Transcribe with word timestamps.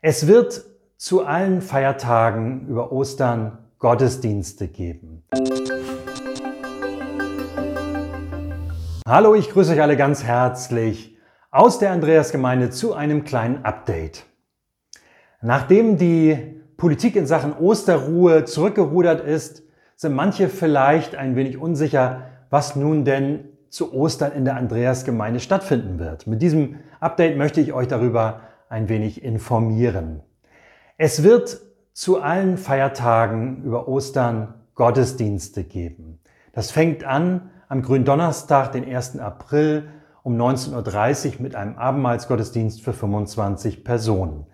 Es 0.00 0.28
wird 0.28 0.64
zu 0.96 1.26
allen 1.26 1.60
Feiertagen 1.60 2.68
über 2.68 2.92
Ostern 2.92 3.58
Gottesdienste 3.80 4.68
geben. 4.68 5.24
Hallo, 9.04 9.34
ich 9.34 9.50
grüße 9.50 9.72
euch 9.72 9.82
alle 9.82 9.96
ganz 9.96 10.22
herzlich 10.22 11.18
aus 11.50 11.80
der 11.80 11.90
Andreasgemeinde 11.90 12.70
zu 12.70 12.94
einem 12.94 13.24
kleinen 13.24 13.64
Update. 13.64 14.24
Nachdem 15.42 15.98
die 15.98 16.62
Politik 16.76 17.16
in 17.16 17.26
Sachen 17.26 17.52
Osterruhe 17.52 18.44
zurückgerudert 18.44 19.26
ist, 19.26 19.64
sind 19.96 20.14
manche 20.14 20.48
vielleicht 20.48 21.16
ein 21.16 21.34
wenig 21.34 21.58
unsicher, 21.58 22.26
was 22.50 22.76
nun 22.76 23.04
denn 23.04 23.48
zu 23.68 23.92
Ostern 23.92 24.30
in 24.30 24.44
der 24.44 24.54
Andreasgemeinde 24.54 25.40
stattfinden 25.40 25.98
wird. 25.98 26.28
Mit 26.28 26.40
diesem 26.40 26.76
Update 27.00 27.36
möchte 27.36 27.60
ich 27.60 27.72
euch 27.72 27.88
darüber 27.88 28.42
ein 28.68 28.88
wenig 28.88 29.22
informieren. 29.22 30.22
Es 30.96 31.22
wird 31.22 31.60
zu 31.92 32.20
allen 32.20 32.58
Feiertagen 32.58 33.62
über 33.64 33.88
Ostern 33.88 34.54
Gottesdienste 34.74 35.64
geben. 35.64 36.20
Das 36.52 36.70
fängt 36.70 37.04
an 37.04 37.50
am 37.68 37.82
Gründonnerstag, 37.82 38.72
den 38.72 38.84
1. 38.84 39.18
April 39.18 39.88
um 40.22 40.36
19.30 40.36 41.36
Uhr 41.36 41.42
mit 41.42 41.54
einem 41.54 41.76
Abendmahlsgottesdienst 41.76 42.82
für 42.82 42.92
25 42.92 43.84
Personen. 43.84 44.46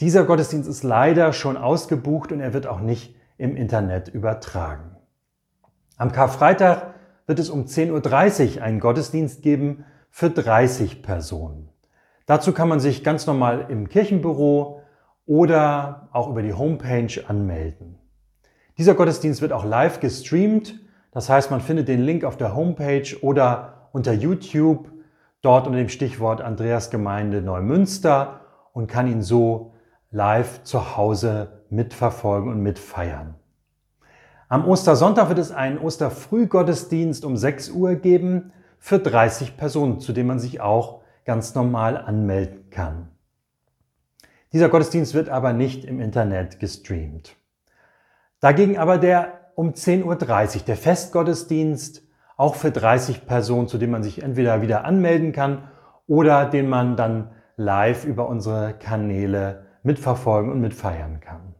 Dieser 0.00 0.24
Gottesdienst 0.24 0.68
ist 0.68 0.84
leider 0.84 1.32
schon 1.32 1.56
ausgebucht 1.56 2.32
und 2.32 2.40
er 2.40 2.54
wird 2.54 2.66
auch 2.66 2.80
nicht 2.80 3.16
im 3.36 3.56
Internet 3.56 4.08
übertragen. 4.08 4.96
Am 5.96 6.12
Karfreitag 6.12 6.94
wird 7.26 7.38
es 7.38 7.50
um 7.50 7.64
10.30 7.64 8.56
Uhr 8.56 8.62
einen 8.62 8.80
Gottesdienst 8.80 9.42
geben 9.42 9.84
für 10.10 10.30
30 10.30 11.02
Personen. 11.02 11.68
Dazu 12.28 12.52
kann 12.52 12.68
man 12.68 12.78
sich 12.78 13.02
ganz 13.02 13.26
normal 13.26 13.68
im 13.70 13.88
Kirchenbüro 13.88 14.82
oder 15.24 16.10
auch 16.12 16.28
über 16.28 16.42
die 16.42 16.52
Homepage 16.52 17.08
anmelden. 17.26 17.98
Dieser 18.76 18.92
Gottesdienst 18.92 19.40
wird 19.40 19.54
auch 19.54 19.64
live 19.64 19.98
gestreamt. 19.98 20.78
Das 21.10 21.30
heißt, 21.30 21.50
man 21.50 21.62
findet 21.62 21.88
den 21.88 22.02
Link 22.02 22.24
auf 22.24 22.36
der 22.36 22.54
Homepage 22.54 23.16
oder 23.22 23.88
unter 23.92 24.12
YouTube, 24.12 24.92
dort 25.40 25.66
unter 25.66 25.78
dem 25.78 25.88
Stichwort 25.88 26.42
Andreasgemeinde 26.42 27.40
Neumünster 27.40 28.40
und 28.74 28.88
kann 28.88 29.06
ihn 29.06 29.22
so 29.22 29.72
live 30.10 30.62
zu 30.64 30.98
Hause 30.98 31.62
mitverfolgen 31.70 32.50
und 32.50 32.62
mitfeiern. 32.62 33.36
Am 34.50 34.68
Ostersonntag 34.68 35.30
wird 35.30 35.38
es 35.38 35.50
einen 35.50 35.78
Osterfrühgottesdienst 35.78 37.24
um 37.24 37.38
6 37.38 37.70
Uhr 37.70 37.94
geben 37.94 38.52
für 38.78 38.98
30 38.98 39.56
Personen, 39.56 40.00
zu 40.00 40.12
dem 40.12 40.26
man 40.26 40.38
sich 40.38 40.60
auch 40.60 41.00
ganz 41.28 41.54
normal 41.54 41.98
anmelden 41.98 42.70
kann. 42.70 43.10
Dieser 44.54 44.70
Gottesdienst 44.70 45.12
wird 45.12 45.28
aber 45.28 45.52
nicht 45.52 45.84
im 45.84 46.00
Internet 46.00 46.58
gestreamt. 46.58 47.36
Dagegen 48.40 48.78
aber 48.78 48.96
der 48.96 49.50
um 49.54 49.72
10.30 49.74 50.04
Uhr, 50.06 50.62
der 50.66 50.76
Festgottesdienst, 50.78 52.02
auch 52.38 52.54
für 52.54 52.70
30 52.70 53.26
Personen, 53.26 53.68
zu 53.68 53.76
dem 53.76 53.90
man 53.90 54.02
sich 54.02 54.22
entweder 54.22 54.62
wieder 54.62 54.86
anmelden 54.86 55.32
kann 55.32 55.68
oder 56.06 56.46
den 56.46 56.66
man 56.66 56.96
dann 56.96 57.32
live 57.58 58.06
über 58.06 58.26
unsere 58.26 58.72
Kanäle 58.72 59.66
mitverfolgen 59.82 60.50
und 60.50 60.62
mitfeiern 60.62 61.20
kann. 61.20 61.54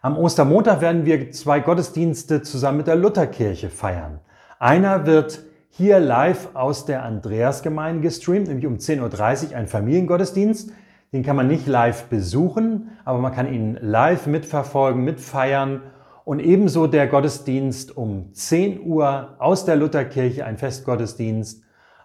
Am 0.00 0.16
Ostermontag 0.16 0.80
werden 0.80 1.04
wir 1.04 1.32
zwei 1.32 1.60
Gottesdienste 1.60 2.40
zusammen 2.40 2.78
mit 2.78 2.86
der 2.86 2.96
Lutherkirche 2.96 3.68
feiern. 3.68 4.20
Einer 4.58 5.04
wird 5.04 5.42
hier 5.76 6.00
live 6.00 6.54
aus 6.54 6.86
der 6.86 7.02
Andreasgemeinde 7.02 8.00
gestreamt, 8.00 8.48
nämlich 8.48 8.66
um 8.66 8.76
10.30 8.76 9.50
Uhr 9.50 9.56
ein 9.56 9.66
Familiengottesdienst. 9.66 10.72
Den 11.12 11.22
kann 11.22 11.36
man 11.36 11.48
nicht 11.48 11.66
live 11.66 12.04
besuchen, 12.04 12.92
aber 13.04 13.18
man 13.18 13.32
kann 13.32 13.52
ihn 13.52 13.76
live 13.80 14.26
mitverfolgen, 14.26 15.04
mitfeiern. 15.04 15.82
Und 16.24 16.40
ebenso 16.40 16.86
der 16.86 17.06
Gottesdienst 17.06 17.96
um 17.96 18.32
10 18.32 18.86
Uhr 18.86 19.36
aus 19.38 19.66
der 19.66 19.76
Lutherkirche, 19.76 20.46
ein 20.46 20.56
Festgottesdienst, 20.56 21.62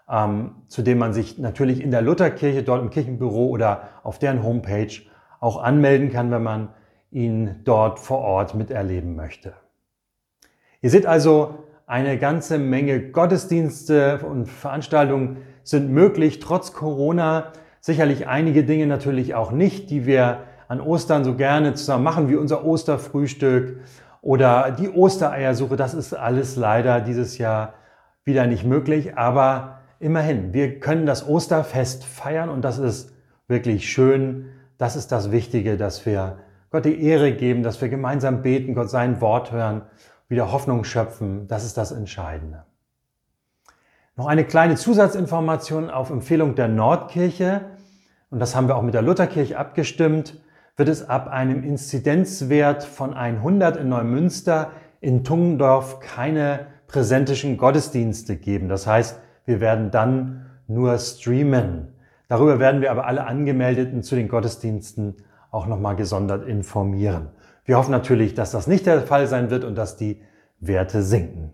ähm, 0.10 0.56
zu 0.68 0.82
dem 0.82 0.98
man 0.98 1.14
sich 1.14 1.38
natürlich 1.40 1.82
in 1.82 1.92
der 1.92 2.02
Lutherkirche, 2.02 2.64
dort 2.64 2.82
im 2.82 2.90
Kirchenbüro 2.90 3.48
oder 3.48 3.84
auf 4.04 4.20
deren 4.20 4.44
Homepage 4.44 4.92
auch 5.40 5.64
anmelden 5.64 6.12
kann, 6.12 6.30
wenn 6.30 6.44
man 6.44 6.70
ihn 7.10 7.62
dort 7.64 8.00
vor 8.00 8.20
Ort 8.20 8.54
miterleben 8.54 9.16
möchte. 9.16 9.54
Ihr 10.82 10.90
seht 10.90 11.06
also, 11.06 11.64
eine 11.92 12.18
ganze 12.18 12.58
Menge 12.58 13.02
Gottesdienste 13.10 14.20
und 14.20 14.46
Veranstaltungen 14.48 15.40
sind 15.66 15.92
möglich, 15.92 16.40
trotz 16.40 16.72
Corona. 16.72 17.52
Sicherlich 17.82 18.30
einige 18.30 18.64
Dinge 18.64 18.88
natürlich 18.88 19.36
auch 19.36 19.52
nicht, 19.52 19.90
die 19.90 20.06
wir 20.06 20.44
an 20.70 20.80
Ostern 20.80 21.26
so 21.26 21.36
gerne 21.36 21.74
zusammen 21.74 22.06
machen, 22.06 22.30
wie 22.30 22.38
unser 22.38 22.64
Osterfrühstück 22.64 23.82
oder 24.22 24.72
die 24.72 24.88
Ostereiersuche. 24.90 25.76
Das 25.76 25.94
ist 25.94 26.14
alles 26.14 26.56
leider 26.56 27.02
dieses 27.02 27.38
Jahr 27.38 27.74
wieder 28.24 28.48
nicht 28.48 28.64
möglich. 28.64 29.18
Aber 29.18 29.82
immerhin, 30.00 30.54
wir 30.54 30.80
können 30.80 31.06
das 31.06 31.28
Osterfest 31.28 32.06
feiern 32.06 32.48
und 32.48 32.62
das 32.62 32.78
ist 32.78 33.14
wirklich 33.50 33.92
schön. 33.92 34.46
Das 34.78 34.96
ist 34.96 35.12
das 35.12 35.30
Wichtige, 35.30 35.76
dass 35.76 36.06
wir 36.06 36.38
Gott 36.70 36.86
die 36.86 37.04
Ehre 37.04 37.34
geben, 37.34 37.64
dass 37.64 37.82
wir 37.82 37.90
gemeinsam 37.90 38.44
beten, 38.44 38.76
Gott 38.76 38.90
sein 38.90 39.20
Wort 39.20 39.52
hören 39.52 39.82
wieder 40.32 40.52
Hoffnung 40.52 40.86
schöpfen. 40.86 41.48
Das 41.48 41.66
ist 41.66 41.78
das 41.78 41.92
Entscheidende. 41.92 42.64
Noch 44.16 44.28
eine 44.28 44.46
kleine 44.46 44.76
Zusatzinformation 44.76 45.90
auf 45.90 46.10
Empfehlung 46.10 46.56
der 46.56 46.70
Nordkirche, 46.70 47.62
und 48.30 48.40
das 48.40 48.56
haben 48.56 48.68
wir 48.68 48.78
auch 48.78 48.82
mit 48.82 48.94
der 48.94 49.02
Lutherkirche 49.02 49.60
abgestimmt, 49.60 50.40
wird 50.78 50.88
es 50.88 51.08
ab 51.08 51.28
einem 51.28 51.64
Inzidenzwert 51.64 52.84
von 52.84 53.14
100 53.14 53.76
in 53.76 53.90
Neumünster 53.90 54.72
in 55.02 55.26
Tungendorf 55.26 56.00
keine 56.00 56.68
präsentischen 56.88 57.58
Gottesdienste 57.58 58.38
geben. 58.38 58.70
Das 58.70 58.88
heißt, 58.88 59.20
wir 59.46 59.60
werden 59.60 59.92
dann 59.92 60.46
nur 60.68 60.98
streamen. 60.98 61.90
Darüber 62.30 62.60
werden 62.60 62.80
wir 62.80 62.92
aber 62.92 63.06
alle 63.06 63.26
Angemeldeten 63.26 64.02
zu 64.02 64.16
den 64.16 64.30
Gottesdiensten 64.30 65.18
auch 65.52 65.68
nochmal 65.68 65.96
gesondert 65.96 66.48
informieren. 66.48 67.30
Wir 67.66 67.78
hoffen 67.78 67.92
natürlich, 67.92 68.34
dass 68.34 68.52
das 68.52 68.68
nicht 68.68 68.86
der 68.86 69.02
Fall 69.02 69.28
sein 69.28 69.50
wird 69.50 69.64
und 69.64 69.76
dass 69.76 69.98
die 69.98 70.22
Werte 70.60 71.04
sinken. 71.04 71.54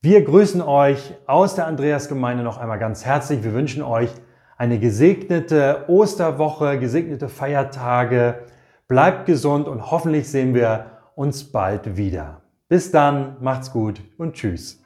Wir 0.00 0.24
grüßen 0.24 0.62
euch 0.62 1.14
aus 1.26 1.56
der 1.56 1.66
Andreasgemeinde 1.66 2.44
noch 2.44 2.58
einmal 2.58 2.78
ganz 2.78 3.04
herzlich. 3.04 3.42
Wir 3.42 3.52
wünschen 3.52 3.82
euch 3.82 4.10
eine 4.56 4.78
gesegnete 4.78 5.84
Osterwoche, 5.88 6.78
gesegnete 6.78 7.28
Feiertage. 7.28 8.44
Bleibt 8.88 9.26
gesund 9.26 9.66
und 9.66 9.90
hoffentlich 9.90 10.28
sehen 10.28 10.54
wir 10.54 10.86
uns 11.16 11.44
bald 11.44 11.96
wieder. 11.96 12.42
Bis 12.68 12.90
dann, 12.90 13.36
macht's 13.40 13.72
gut 13.72 14.00
und 14.16 14.34
tschüss. 14.34 14.85